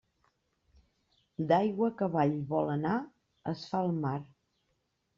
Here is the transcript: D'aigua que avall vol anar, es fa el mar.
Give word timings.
D'aigua 1.51 1.91
que 2.01 2.05
avall 2.09 2.35
vol 2.57 2.75
anar, 2.79 2.97
es 3.55 3.71
fa 3.71 3.87
el 3.89 3.97
mar. 4.03 4.19